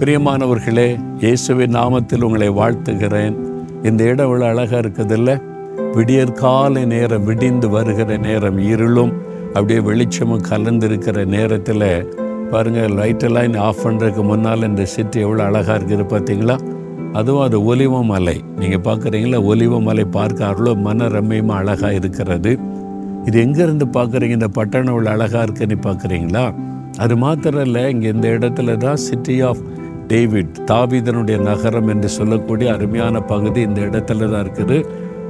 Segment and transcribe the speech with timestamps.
[0.00, 3.36] பிரியமானவர்களே இயேசுவின் நாமத்தில் உங்களை வாழ்த்துகிறேன்.
[3.82, 5.40] இந்த இடம் இவ்வளோ அழகாக இருக்குதில்ல?
[5.94, 9.12] விடியற் காலை நேரம் விடிந்து வருகிற நேரம் இருளும்
[9.54, 12.04] அப்படியே வெளிச்சமும் கலந்திருக்கிற நேரத்தில்
[12.50, 16.58] பாருங்கள் லைட்டெல்லாம் ஆஃப் பண்ணுறதுக்கு முன்னால் இந்த சிட்டி எவ்வளோ அழகாக இருக்குது பார்த்தீங்களா?
[17.12, 18.44] அதுவும் அது ஒலிவ மலை.
[18.58, 22.58] நீங்கள் பார்க்குறீங்களா ஒலிவ மலை பார்க்க அவ்வளோ மன ரம்மியமாக அழகாக இருக்கிறது.
[23.24, 26.54] இது எங்கேருந்து பார்க்குறீங்க இந்த பட்டணம் இவ்வளோ அழகாக இருக்குன்னு பார்க்குறீங்களா?
[26.98, 29.58] அது மாத்திரம் இல்லை இங்கே இந்த இடத்துல தான் சிட்டி ஆஃப்
[30.10, 34.78] டேவிட் தாவீதனுடைய நகரம் என்று சொல்லக்கூடிய அருமையான பகுதி இந்த இடத்துல தான் இருக்குது.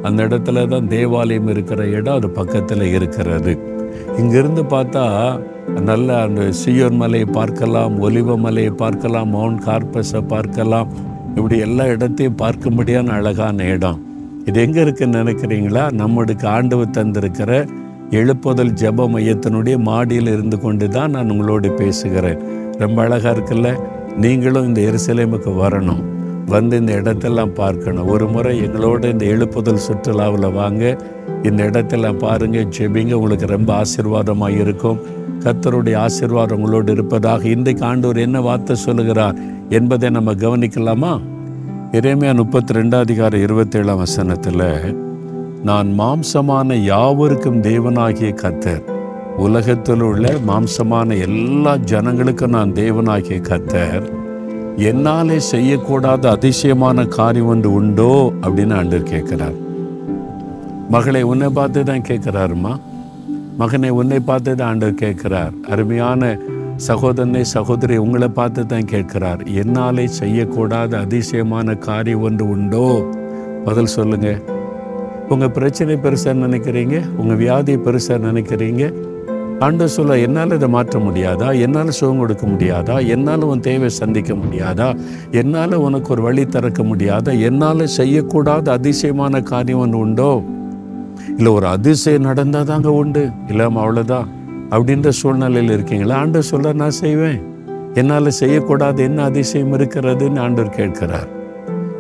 [0.03, 3.53] அந்த இடத்துல தான் தேவாலயம் இருக்கிற இடம் அது பக்கத்தில் இருக்கிறது.
[4.21, 5.05] இங்கிருந்து பார்த்தா
[5.89, 10.91] நல்ல அந்த சியோன் மலையை பார்க்கலாம் ஒலிவ மலையை பார்க்கலாம் மவுண்ட் கார்பஸை பார்க்கலாம்.
[11.37, 13.99] இப்படி எல்லா இடத்தையும் பார்க்கும்படியான அழகான இடம்.
[14.49, 15.85] இது எங்கே இருக்குன்னு நினைக்கிறீங்களா?
[16.03, 17.53] நம்மளுக்கு ஆண்டவு தந்திருக்கிற
[18.19, 22.41] எழுப்புதல் ஜெப மையத்தினுடைய மாடியில் இருந்து கொண்டு தான் நான் உங்களோடு பேசுகிறேன்.
[22.83, 23.71] ரொம்ப அழகாக இருக்குல்ல?
[24.17, 26.03] நீங்களும் இந்த எருசலேமுக்கு வரணும்.
[26.47, 28.09] வந்து இந்த இடத்தெல்லாம் பார்க்கணும்.
[28.09, 30.99] ஒரு முறை எங்களோட இந்த எழுப்புதல் சுற்றுலாவில் வாங்க.
[31.43, 33.13] இந்த இடத்தெல்லாம் பாருங்கள் ஜெபிங்க.
[33.13, 35.01] உங்களுக்கு ரொம்ப ஆசீர்வாதமாக இருக்கும்.
[35.45, 39.35] கத்தருடைய ஆசீர்வாதம் உங்களோடு இருப்பதாக இன்றைக்கு ஆண்டவர் என்ன வார்த்தை சொல்லுகிறார்
[39.69, 41.21] என்பதை நம்ம கவனிக்கலாமா?
[41.93, 44.97] இறைமையா முப்பத்தி ரெண்டாம் அதிகாரம் இருபத்தேழாம் வசனத்தில்
[45.63, 48.96] நான் மாம்சமான யாவருக்கும் தேவனாகிய கத்தர்
[49.39, 54.05] உலகத்தில் உள்ள மாம்சமான எல்லா ஜனங்களுக்கும் நான் தேவனாகிய கத்தர்
[54.91, 59.57] என்னாலே செய்யக்கூடாத அதிசயமான காரியம் ஒன்று உண்டோ அப்படின்னு ஆண்டர் கேட்குறார்.
[60.91, 62.73] மகளை உன்னை பார்த்து தான் கேட்குறாருமா?
[63.57, 65.53] மகனை உன்னை பார்த்து தான் ஆண்டர் கேட்குறார்.
[65.69, 66.39] அருமையான
[66.77, 69.43] சகோதரனை சகோதரி உங்களை பார்த்து தான் கேட்கிறார்.
[69.47, 72.87] என்னாலே செய்யக்கூடாத அதிசயமான காரியம் ஒன்று உண்டோ?
[73.65, 74.41] பதில் சொல்லுங்க.
[75.29, 76.97] உங்கள் பிரச்சனை பெருசாக நினைக்கிறீங்க?
[77.17, 78.93] உங்கள் வியாதியை பெருசாக நினைக்கிறீங்க?
[79.59, 81.61] ஆண்டு சொல்ல என்னால் இதை மாற்ற முடியாதா?
[81.61, 83.07] என்னால் சுகம் கொடுக்க முடியாதா?
[83.07, 84.99] என்னால் உன் தேவை சந்திக்க முடியாதா?
[85.31, 87.41] என்னால் உனக்கு ஒரு வழி திறக்க முடியாதா?
[87.41, 90.43] என்னால் செய்யக்கூடாத அதிசயமான காரியம் ஒன்று உண்டோ?
[91.37, 93.31] இல்லை ஒரு அதிசயம் நடந்தால் தாங்க உண்டு.
[93.47, 94.27] இல்லாமல் அவ்வளோதான்
[94.71, 96.17] அப்படின்ற சூழ்நிலையில் இருக்கீங்களா?
[96.17, 97.43] ஆண்டவர் சொல்ல நான் செய்வேன்.
[97.95, 101.29] என்னால் செய்யக்கூடாது என்ன அதிசயம் இருக்கிறதுன்னு ஆண்டவர் கேட்கிறார்.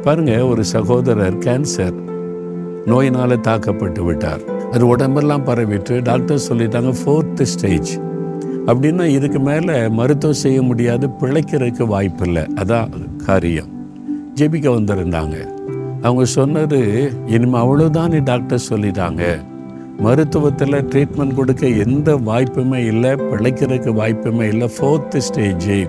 [0.02, 1.94] பாருங்கள் ஒரு சகோதரர் கேன்சர்
[2.86, 4.55] நோயினால் தாக்கப்பட்டு விட்டார்.
[4.72, 7.92] அது உடம்பெல்லாம் பரவிட்டு டாக்டர் சொல்லிட்டாங்க ஃபோர்த்து ஸ்டேஜ்
[8.66, 12.42] அப்படின்னா இதுக்கு மேலே மருத்துவம் செய்ய முடியாது பிழைக்கிறதுக்கு வாய்ப்பில்லை.
[12.42, 12.88] அதான்
[13.26, 13.68] காரியம்.
[14.34, 15.36] ஜெபிக்க வந்திருந்தாங்க.
[16.02, 16.78] அவங்க சொன்னது
[17.26, 19.22] இனிமேல் அவ்வளோதான் டாக்டர் சொல்லிட்டாங்க.
[20.02, 25.88] மருத்துவத்தில் ட்ரீட்மெண்ட் கொடுக்க எந்த வாய்ப்புமே இல்லை பிழைக்கிறதுக்கு வாய்ப்புமே இல்லை ஃபோர்த்து ஸ்டேஜு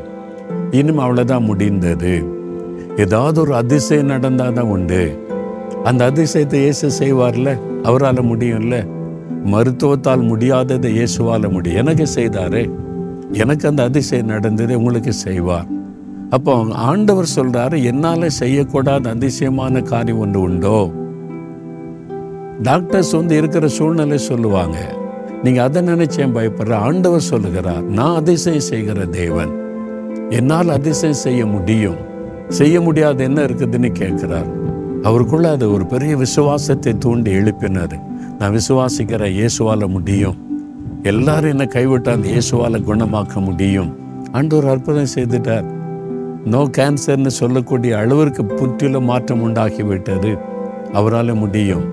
[0.71, 2.35] இனிமேல் அவ்வளோதான் முடிந்தது.
[2.97, 5.19] ஏதாவது ஒரு அதிசயம் நடந்தால் தான் உண்டு.
[5.83, 7.59] அந்த அதிசயத்தை இயேசு செய்வார்ல?
[7.87, 8.77] அவரால் முடியும்ல?
[9.45, 11.77] மருத்துவத்தால் முடியாததை இயேசுவால் முடியும்.
[11.77, 12.63] எனக்கு செய்தாரே.
[13.31, 15.67] எனக்கு அந்த அதிசயம் நடந்தது உங்களுக்கு செய்வார்.
[16.29, 20.91] அப்போ ஆண்டவர் சொல்கிறாரு என்னால் செய்யக்கூடாத அதிசயமான காரியம் ஒன்று உண்டோ?
[22.61, 24.77] டாக்டர்ஸ் வந்து இருக்கிற சூழ்நிலை சொல்லுவாங்க.
[25.43, 26.73] நீங்கள் அதை நினைச்சேன் பயப்படுற?
[26.73, 29.53] ஆண்டவர் சொல்லுகிறார் நான் அதிசயம் செய்கிற தேவன்.
[30.29, 31.99] என்னால் அதிசயம் செய்ய முடியும்.
[32.49, 34.51] செய்ய முடியாது என்ன இருக்குதுன்னு கேட்குறார்.
[35.03, 37.97] அவருக்குள்ள அது ஒரு பெரிய விசுவாசத்தை தூண்டி எழுப்பினார்
[38.39, 40.37] நான் விசுவாசிக்கிற இயேசுவால் முடியும்.
[41.03, 43.95] எல்லாரும் என்னை கைவிட்டால் அந்த இயேசுவால் குணமாக்க முடியும்.
[44.31, 45.67] அன்று ஒரு அற்புதம் செய்துட்டார்.
[46.45, 50.37] நோ கேன்சர்னு சொல்லக்கூடிய அளவிற்கு புற்றிலும் மாற்றம் உண்டாகிவிட்டது.
[50.93, 51.85] அவரால் முடியும்.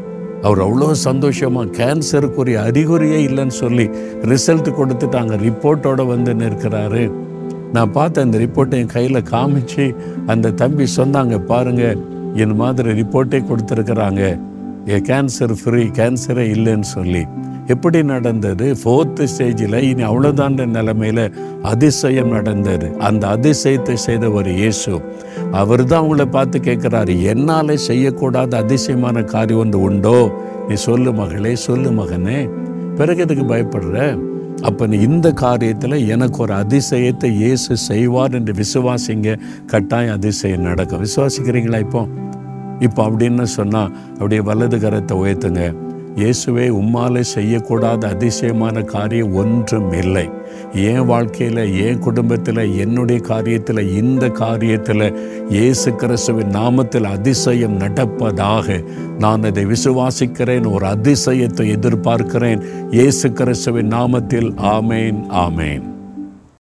[0.43, 3.91] அவர் அவ்வளோ சந்தோஷமாக கேன்சருக்குரிய அறிகுறியே இல்லைன்னு சொல்லி
[4.23, 5.37] ரிசல்ட் கொடுத்துட்டாங்க.
[5.37, 7.13] ரிப்போர்ட்டோட வந்து நிற்கிறாரு.
[7.73, 9.95] நான் பார்த்த அந்த ரிப்போர்ட்டை என் கையில் காமிச்சு
[10.27, 14.39] அந்த தம்பி சொன்னாங்க பாருங்கள் இந்த மாதிரி ரிப்போர்ட்டே கொடுத்துருக்குறாங்க.
[14.89, 17.25] ஏ கேன்சர் ஃப்ரீ கேன்சரே இல்லைன்னு சொல்லி.
[17.67, 18.77] எப்படி நடந்தது?
[18.85, 22.97] ஃபோர்த்து ஸ்டேஜில் இனி அவ்வளோதான்ற நிலைமையில் அதிசயம் நடந்தது.
[22.99, 25.01] அந்த அதிசயத்தை செய்த ஒரு இயேசு
[25.53, 30.33] அவர் தான் அவங்கள பார்த்து கேட்குறாரு என்னால் செய்யக்கூடாத அதிசயமான காரியம் ஒன்று உண்டோ?
[30.69, 32.51] நீ சொல்லு மகளே சொல்லு மகனே.
[32.97, 34.19] பிறகு எதுக்கு பயப்படுற?
[34.63, 41.03] அப்போ நீ இந்த காரியத்தில் எனக்கு ஒரு அதிசயத்தை இயேசு செய்வார் என்று விசுவாசிங்க கட்டாயம் அதிசயம் நடக்கும்.
[41.03, 42.09] விசுவாசிக்கிறீங்களா இப்போ?
[42.81, 45.94] இப்போ அப்படின்னு சொன்னால் அப்படியே வலது கரத்தை உயர்த்துங்க.
[46.17, 50.31] இயேசுவே உம்மாலே செய்யக்கூடாத அதிசயமான காரியம் ஒன்றும் இல்லை.
[50.73, 55.07] என் வாழ்க்கையில் என் குடும்பத்தில் என்னுடைய காரியத்தில் இந்த காரியத்தில்
[55.49, 58.85] இயேசு கிறிஸ்துவின் நாமத்தில் அதிசயம் நடப்பதாக
[59.19, 62.63] நான் அதை விசுவாசிக்கிறேன் ஒரு அதிசயத்தை எதிர்பார்க்கிறேன்.
[62.91, 65.85] இயேசு கிறிஸ்துவின் நாமத்தில் ஆமேன் ஆமேன்.